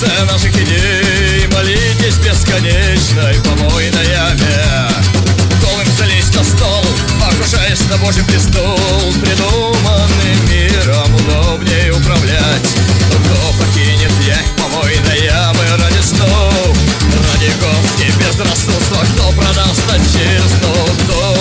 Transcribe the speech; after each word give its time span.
сердце 0.00 0.24
наших 0.24 0.54
идей. 0.54 1.46
Молитесь 1.52 2.18
бесконечной 2.18 3.34
помойной 3.44 4.06
яме. 4.06 4.88
Голым 5.60 5.86
залезть 5.98 6.34
на 6.34 6.44
стол, 6.44 6.84
окружаясь 7.22 7.80
на 7.90 7.98
Божий 7.98 8.24
престол. 8.24 8.78
Придуманным 9.20 10.50
миром 10.50 11.14
удобнее 11.14 11.92
управлять. 11.92 12.68
Кто 13.10 13.52
покинет 13.58 14.12
явь 14.26 14.50
помойной 14.56 15.24
ямы 15.24 15.64
ради 15.76 16.02
снов? 16.02 16.76
Ради 17.32 17.52
горстки 17.60 18.12
безрассудства, 18.18 19.04
кто 19.14 19.32
продаст 19.32 19.82
отчизну? 19.90 20.74
Кто 21.04 21.39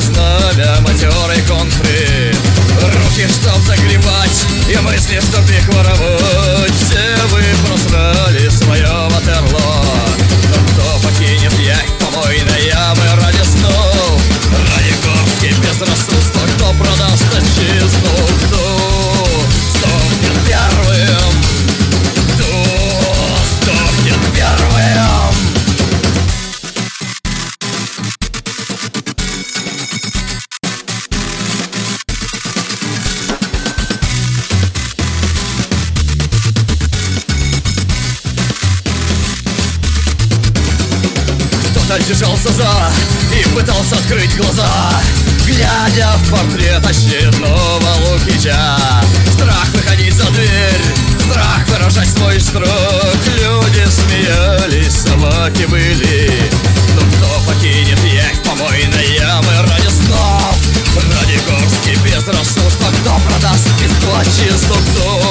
Знамя 0.00 0.80
матерой 0.80 1.40
контры 1.48 2.34
Руки, 2.82 3.26
чтоб 3.28 3.56
загребать, 3.64 4.46
и 4.68 4.76
мысли, 4.78 5.18
чтоб 5.20 5.48
их 5.48 5.66
воровать. 5.68 6.72
Все 6.74 7.16
вы 7.30 7.42
просрали 7.66 8.48
свое 8.50 8.86
ватерло 9.08 9.84
Но 10.50 10.56
кто 10.72 11.08
покинет 11.08 11.52
явь 11.60 11.90
помойной 11.98 12.66
ямы 12.66 13.22
ради 13.22 13.42
снов? 13.42 14.20
Ради 14.52 14.94
горстки 15.02 15.54
безрассудства, 15.62 16.40
кто 16.56 16.72
продаст 16.74 16.95
держался 42.00 42.52
за 42.52 42.90
и 43.32 43.42
пытался 43.54 43.96
открыть 43.96 44.36
глаза 44.36 44.90
Глядя 45.46 46.10
в 46.18 46.30
портрет 46.30 46.84
очередного 46.84 47.88
Лукича. 48.04 48.76
Страх 49.32 49.68
выходить 49.72 50.14
за 50.14 50.24
дверь, 50.24 50.82
страх 51.30 51.68
выражать 51.68 52.08
свой 52.08 52.40
строк. 52.40 52.66
Люди 53.26 53.86
смеялись, 53.88 54.92
собаки 54.92 55.66
были 55.66 56.50
Но 56.96 57.00
кто 57.00 57.40
покинет 57.46 58.02
их 58.04 58.42
помойные 58.42 59.14
ямы 59.16 59.52
ради 59.68 59.88
снов? 59.88 60.56
Ради 60.96 61.38
горстки 61.48 61.96
без 62.04 62.26
рассудства, 62.26 62.88
кто 63.00 63.16
продаст 63.28 63.68
из 63.84 64.04
плачи, 64.04 64.50
кто 64.64 65.25